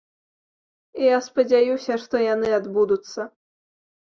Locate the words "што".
2.07-2.15